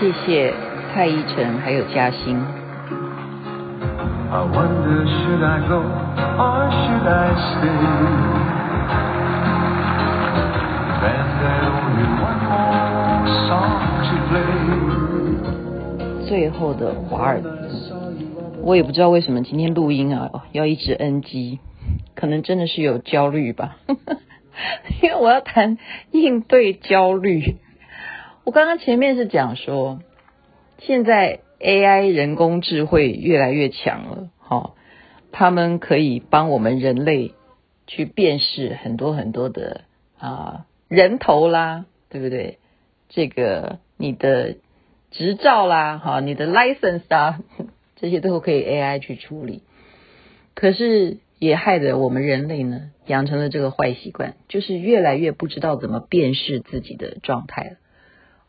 [0.00, 0.54] 谢谢
[0.94, 2.36] 蔡依晨还有嘉欣。
[4.30, 5.82] I wonder, should I go,
[6.38, 7.68] or should I stay?
[16.28, 17.92] 最后的华尔兹，
[18.62, 21.58] 我也不知道为什么今天录音啊要一直 NG，
[22.14, 23.76] 可能真的是有焦虑吧，
[25.02, 25.78] 因为我要谈
[26.12, 27.56] 应对焦虑。
[28.48, 30.00] 我刚刚前面是讲说，
[30.78, 34.72] 现在 AI 人工智慧越来越强了，哈，
[35.32, 37.34] 他们可以帮我们人类
[37.86, 39.82] 去辨识很多很多的
[40.16, 42.56] 啊人头啦，对不对？
[43.10, 44.56] 这个你的。
[45.10, 47.40] 执照啦，哈，你的 license 啊，
[47.96, 49.62] 这些都可以 AI 去处理。
[50.54, 57.76] 可是也害得我们人类呢，养成了这个坏习惯，就是越来越不知道怎么辨识自己的状态了。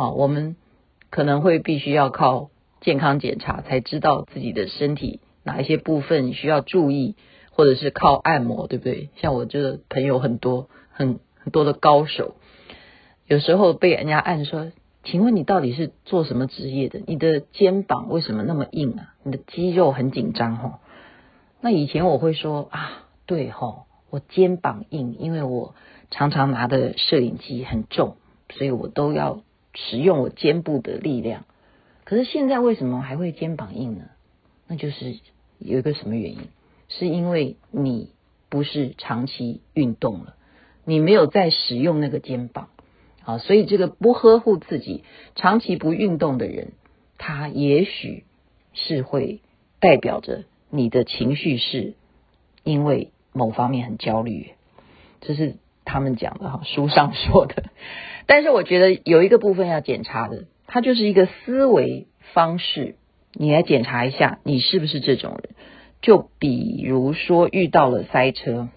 [0.00, 0.56] 啊，我们
[1.10, 2.48] 可能会必须要靠
[2.80, 7.16] 健康检查才知道自己的身体哪一些部分需要注意，
[7.50, 9.10] 或者是靠按摩，对不对？
[9.16, 12.34] 像我这个朋友很多，很很多的高手，
[13.26, 14.72] 有时候被人家按说。
[15.02, 17.00] 请问你到底是做什么职业的？
[17.06, 19.14] 你的肩膀为什么那么硬啊？
[19.22, 20.74] 你的肌肉很紧张吼。
[21.60, 25.74] 那以前我会说啊，对吼，我肩膀硬，因为我
[26.10, 28.16] 常常拿的摄影机很重，
[28.50, 29.42] 所以我都要
[29.74, 31.44] 使用我肩部的力量。
[32.04, 34.04] 可是现在为什么还会肩膀硬呢？
[34.66, 35.18] 那就是
[35.58, 36.40] 有一个什么原因？
[36.88, 38.10] 是因为你
[38.48, 40.34] 不是长期运动了，
[40.84, 42.68] 你没有在使用那个肩膀。
[43.22, 45.04] 啊，所以这个不呵护自己、
[45.36, 46.72] 长期不运动的人，
[47.18, 48.24] 他也许
[48.72, 49.40] 是会
[49.78, 51.94] 代表着你的情绪是
[52.64, 54.52] 因为某方面很焦虑，
[55.20, 55.56] 这是
[55.90, 57.64] 他们讲的哈，书上说的。
[58.26, 62.96] 但是我觉得有一个部分要检查的，它就是一个思维方式，
[63.34, 65.54] 你来检查一下你是不是这种人。
[66.00, 68.68] 就比如说遇到了塞车，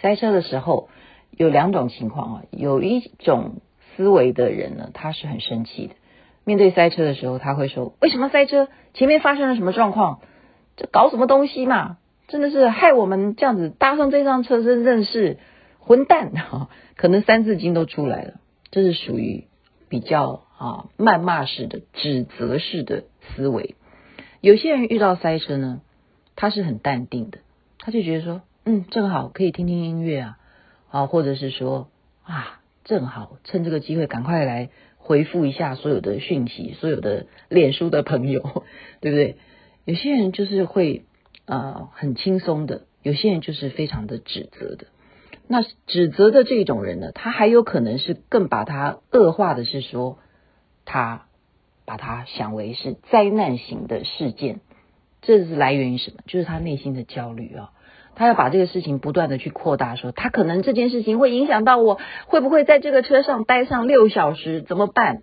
[0.00, 0.88] 塞车的时候。
[1.36, 3.62] 有两种情况啊，有一种
[3.96, 5.94] 思维的人呢，他是很生气的。
[6.44, 8.68] 面对塞车的时候，他会说：“为什么塞车？
[8.92, 10.20] 前面发生了什么状况？
[10.76, 11.96] 这搞什么东西嘛？
[12.28, 15.38] 真的是害我们这样子搭上这辆车，真正是
[15.90, 16.70] 混蛋哈！
[16.94, 18.34] 可能三字经都出来了，
[18.70, 19.48] 这是属于
[19.88, 23.74] 比较啊谩骂式的、指责式的思维。
[24.40, 25.80] 有些人遇到塞车呢，
[26.36, 27.38] 他是很淡定的，
[27.80, 30.38] 他就觉得说：嗯，正好可以听听音乐啊。”
[30.92, 31.88] 啊，或者是说
[32.22, 38.64] 啊，正好趁这个机会赶快来回复一下所有的讯息，所有的脸书的朋友，
[39.02, 39.38] 对不对？
[39.86, 41.02] 有些人就是会
[41.46, 44.86] 呃很轻松的，有些人就是非常的指责的。
[45.52, 50.18] 那指责的这种人呢，他还有可能是更把他恶化的是说，
[50.84, 51.22] 他
[51.84, 54.60] 把他想为是灾难型的事件，
[55.22, 56.18] 这是来源于什么？
[56.28, 57.70] 就是他内心的焦虑啊。
[58.14, 64.62] 他要把这个事情不断的去扩大，说他可能这件事情会影响到我，会不会在这个车上待上六小时？
[64.62, 65.22] 怎么办？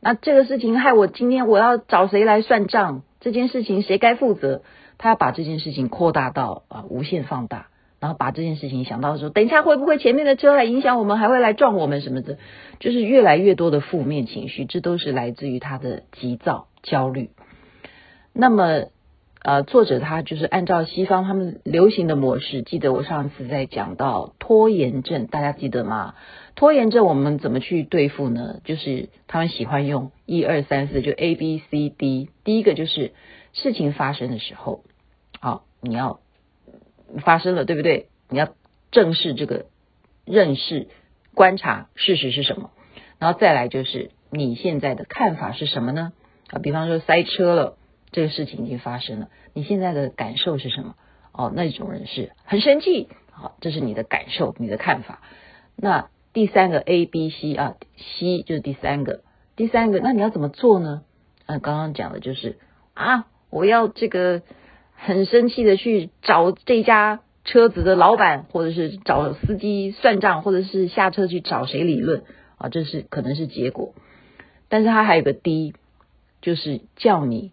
[0.00, 3.02] 那这个事情害我今天我要找谁来算账？
[3.18, 4.62] 这件事情谁该负责？
[4.98, 7.66] 他要把这件事情扩大到啊无限放大，
[8.02, 12.36] 然后把这件事情想到说，等一下会不会前面的车来影响我们，还会来撞我们什么的？
[12.80, 17.30] 就是越来越多的负面情绪，这都是来自于他的急躁、焦虑。
[18.34, 18.86] 那么。
[19.44, 22.62] 呃，作者他就是按照西方他们流行的模式。
[22.62, 26.14] 记得我上次在讲到拖延症，大家记得吗？
[26.54, 28.60] 拖延症我们怎么去对付呢？
[28.62, 32.28] 就是他们喜欢用一二三四，就 A B C D。
[32.44, 33.14] 第一个就是
[33.52, 34.84] 事情发生的时候，
[35.40, 36.20] 好，你要
[37.20, 38.08] 发生了，对不对？
[38.28, 38.48] 你要
[38.90, 39.66] 正视这个，
[40.24, 40.88] 认识、
[41.34, 42.70] 观察事实是什么，
[43.18, 46.12] 然后再来就是你现在的看法是什么呢？
[46.50, 47.76] 啊，比方说塞车了。
[48.14, 50.96] 这个事情已经发生了，你现在的感受是什么？
[51.32, 55.22] 哦，那种人是很生气，好，这是你的感受，你的看法。
[55.76, 59.22] 那第三个 A、B、C 啊，C 就是第三个，
[59.56, 61.04] 第三个，那你要怎么做呢？
[61.46, 62.58] 嗯，刚刚讲的就是
[62.92, 64.42] 啊，我要这个
[65.04, 72.22] 很生气的去找这家车子的老板，或者是找司机算账，或者是下车去找谁理论
[72.56, 73.94] 啊，这是可能是结果。
[74.68, 75.74] 但是他还有个 D，
[76.40, 77.50] 就是叫你。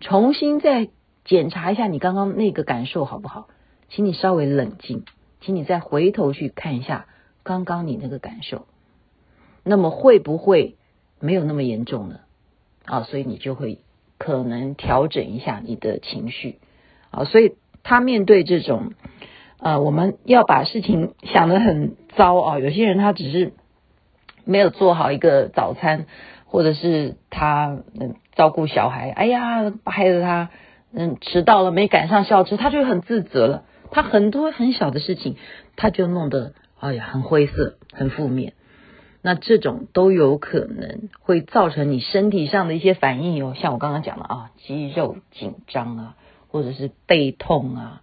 [0.00, 0.88] 重新再
[1.26, 3.48] 检查一下你刚刚那个感受好不好？
[3.90, 5.04] 请你稍微冷静，
[5.42, 7.06] 请你再回头去看一下
[7.42, 8.66] 刚刚你那个感受，
[9.62, 10.76] 那么会不会
[11.20, 12.20] 没有那么严重呢？
[12.86, 13.80] 啊，所以你就会
[14.16, 16.58] 可能调整一下你的情绪
[17.10, 17.24] 啊。
[17.24, 18.92] 所以他面对这种
[19.60, 22.58] 呃，我们要把事情想得很糟啊。
[22.58, 23.52] 有些人他只是
[24.44, 26.06] 没有做好一个早餐。
[26.50, 30.48] 或者是他嗯照顾小孩，哎呀，害得他
[30.94, 33.64] 嗯迟到了没赶上校车，他就很自责了。
[33.90, 35.36] 他很多很小的事情，
[35.76, 38.54] 他就弄得哎呀很灰色、很负面。
[39.20, 46.16] 那这种都有可能会造成你身体上的一些反应哟，像我刚刚讲的啊，肌肉紧张啊，
[46.48, 48.02] 或者是背痛啊，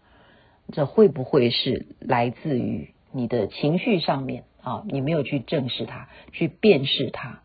[0.72, 4.84] 这会不会是来自于你的情绪上面啊？
[4.88, 7.42] 你没有去正视它，去辨识它，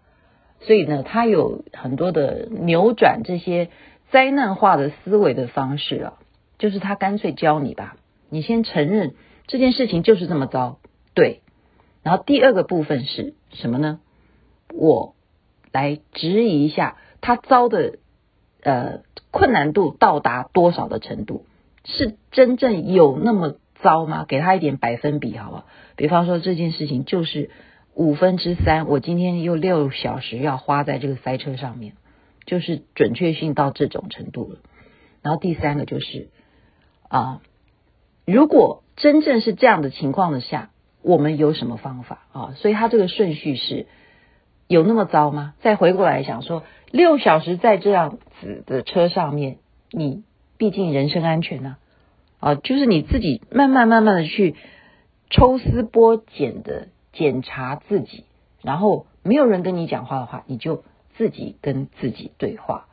[0.61, 3.71] 所以呢，它有很多的扭转这些
[4.11, 6.13] 灾难化的思维的方式啊，
[6.59, 7.97] 就是他干脆教你吧，
[8.29, 9.15] 你先承认
[9.47, 10.79] 这件事情就是这么糟，
[11.15, 11.41] 对。
[12.03, 14.01] 然后第二个部分是什么呢？
[14.73, 15.15] 我
[15.71, 17.99] 来质疑一下，他遭的
[18.63, 21.45] 呃困难度到达多少的程度？
[21.85, 24.25] 是真正有那么糟吗？
[24.29, 25.65] 给他一点百分比好不好？
[25.97, 27.51] 比方说这件事情就是
[27.95, 31.95] 五分之三，我今天又六小时要花在这个塞车上面，
[32.47, 34.59] 就是准确性到这种程度了。
[35.23, 36.29] 然后第三个就是
[37.09, 37.41] 啊，
[38.25, 40.71] 如果真正是这样的情况的下。
[41.03, 42.53] 我们有什么方法啊？
[42.57, 43.87] 所以他这个顺序是
[44.71, 45.55] 有那么糟吗？
[45.63, 46.63] 再回过来想说，
[46.93, 49.57] 六小时在这样子的车上面，
[49.91, 50.23] 你
[50.59, 51.77] 毕竟人身安全呢
[52.39, 54.55] 啊，就是你自己慢慢慢慢的去
[55.29, 58.23] 抽丝剥茧的检查自己，
[58.63, 60.85] 然后没有人跟你讲话的话，你就
[61.17, 62.87] 自己跟自己对话。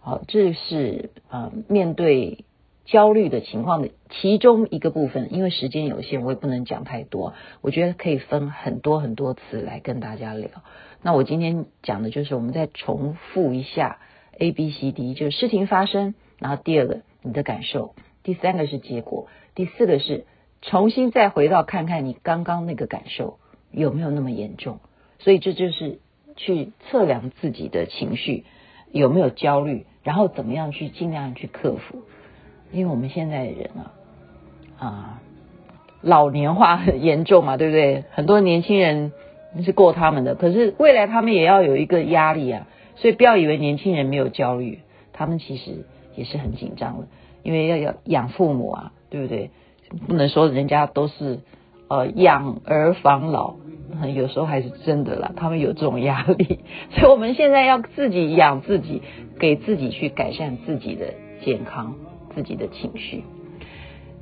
[0.00, 2.46] 好，这是啊面对。
[2.90, 7.34] 焦虑的情况的其中一个部分，因为时间有限，我也不能讲太多。
[7.60, 10.50] 我觉得可以分很多很多次来跟大家聊。
[11.00, 14.00] 那我今天讲的就是，我们再重复一下
[14.36, 17.94] A、B、C、D，就是事情发生，然后第二个你的感受，
[18.24, 20.26] 第三个是结果，第四个是
[20.60, 23.38] 重新再回到看看你刚刚那个感受
[23.70, 24.80] 有没有那么严重。
[25.20, 26.00] 所以这就是
[26.34, 28.44] 去测量自己的情绪
[28.90, 32.02] 有没有焦虑，然后怎么样去尽量去克服。
[32.72, 33.92] 因为我们现在的人啊，
[34.78, 35.20] 啊，
[36.02, 38.04] 老年化很严重嘛，对不对？
[38.12, 39.12] 很多年轻人
[39.64, 44.80] 是过他们的，可是未来他们也要有一个压力啊，所以不要以为年轻人没有焦虑，
[45.12, 45.84] 他们其实
[46.14, 47.08] 也是很紧张的，
[47.42, 49.50] 因为要要养父母啊，对不对？
[50.06, 51.40] 不能说人家都是
[51.88, 53.56] 呃养儿防老，
[54.14, 56.60] 有时候还是真的啦，他们有这种压力，
[56.94, 59.02] 所以我们现在要自己养自己，
[59.40, 61.14] 给自己去改善自己的
[61.44, 61.96] 健康。
[62.34, 63.24] 自己的情绪，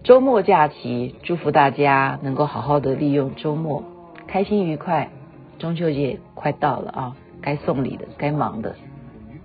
[0.02, 3.84] 周末假期，祝福大家能够好好的利用周末，
[4.26, 5.10] 开心愉快。
[5.58, 8.76] 中秋节快到了啊，该送礼的，该忙的，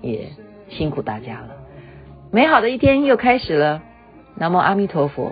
[0.01, 0.29] 也
[0.69, 1.55] 辛苦大家了。
[2.31, 3.81] 美好的一天又开始了，
[4.35, 5.31] 南无阿弥陀佛，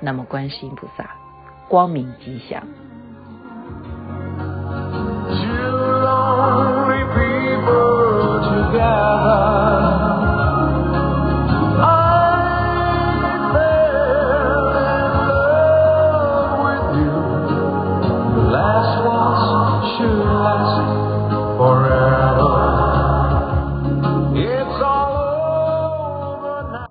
[0.00, 1.16] 南无观世音菩萨，
[1.68, 2.62] 光明吉祥。